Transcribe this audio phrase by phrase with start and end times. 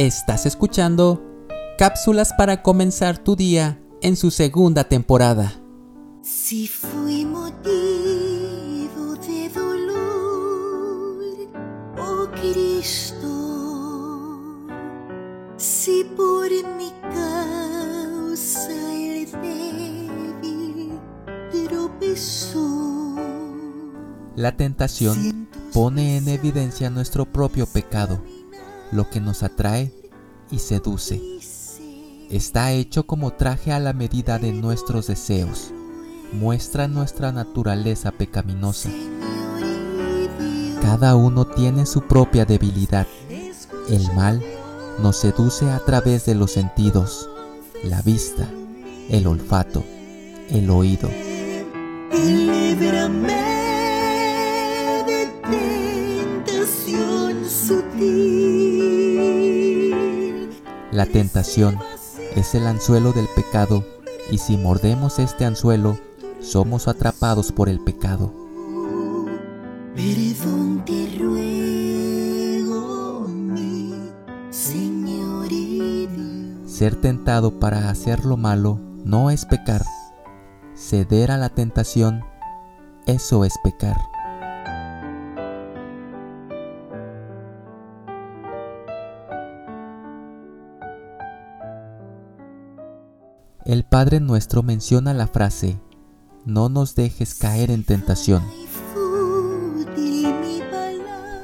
[0.00, 1.22] Estás escuchando
[1.76, 5.60] cápsulas para comenzar tu día en su segunda temporada.
[6.22, 7.68] Si fui motivo
[9.16, 11.18] de dolor,
[11.98, 13.28] oh Cristo,
[15.58, 16.48] si por
[16.78, 20.98] mi causa el débil
[21.68, 23.16] tropezó.
[24.34, 28.22] La tentación pone en evidencia nuestro propio pecado
[28.92, 29.92] lo que nos atrae
[30.50, 31.20] y seduce.
[32.30, 35.72] Está hecho como traje a la medida de nuestros deseos.
[36.32, 38.90] Muestra nuestra naturaleza pecaminosa.
[40.80, 43.06] Cada uno tiene su propia debilidad.
[43.88, 44.42] El mal
[45.02, 47.28] nos seduce a través de los sentidos,
[47.82, 48.48] la vista,
[49.08, 49.82] el olfato,
[50.50, 51.08] el oído.
[60.92, 61.78] La tentación
[62.34, 63.84] es el anzuelo del pecado
[64.30, 65.98] y si mordemos este anzuelo,
[66.40, 68.32] somos atrapados por el pecado.
[76.66, 79.84] Ser tentado para hacer lo malo no es pecar.
[80.74, 82.24] Ceder a la tentación,
[83.06, 84.09] eso es pecar.
[93.70, 95.78] El Padre nuestro menciona la frase,
[96.44, 98.42] no nos dejes caer en tentación,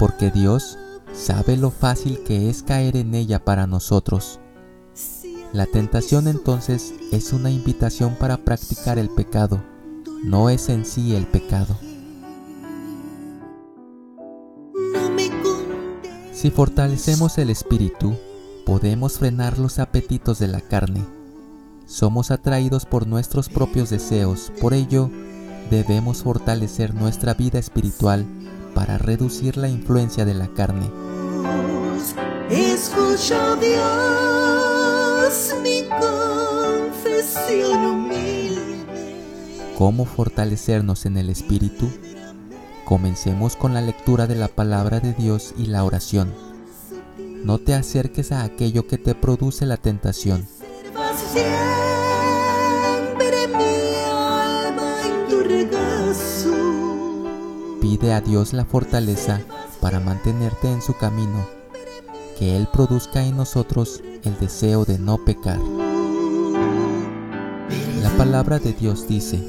[0.00, 0.76] porque Dios
[1.14, 4.40] sabe lo fácil que es caer en ella para nosotros.
[5.52, 9.62] La tentación entonces es una invitación para practicar el pecado,
[10.24, 11.78] no es en sí el pecado.
[16.32, 18.16] Si fortalecemos el espíritu,
[18.64, 21.04] podemos frenar los apetitos de la carne
[21.86, 25.10] somos atraídos por nuestros propios deseos, por ello
[25.70, 28.26] debemos fortalecer nuestra vida espiritual
[28.74, 30.90] para reducir la influencia de la carne.
[32.50, 38.10] Escucha Dios mi confesión
[39.78, 41.88] ¿Cómo fortalecernos en el espíritu?
[42.84, 46.32] Comencemos con la lectura de la palabra de Dios y la oración.
[47.44, 50.46] No te acerques a aquello que te produce la tentación
[57.80, 59.40] Pide a Dios la fortaleza
[59.80, 61.46] para mantenerte en su camino,
[62.38, 65.58] que Él produzca en nosotros el deseo de no pecar.
[68.02, 69.42] La palabra de Dios dice,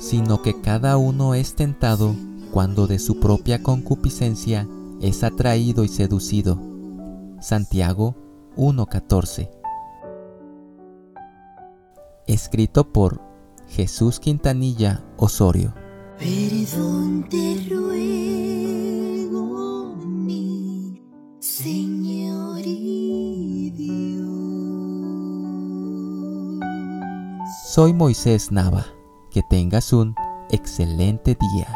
[0.00, 2.14] sino que cada uno es tentado
[2.50, 4.68] cuando de su propia concupiscencia
[5.00, 6.60] es atraído y seducido.
[7.40, 8.14] Santiago
[8.56, 9.53] 1.14
[12.26, 13.20] Escrito por
[13.68, 15.74] Jesús Quintanilla Osorio.
[16.18, 17.94] Perdón te ruego,
[19.96, 21.02] mi
[21.38, 24.24] Señor y Dios.
[27.68, 28.86] Soy Moisés Nava.
[29.30, 30.14] Que tengas un
[30.50, 31.68] excelente día.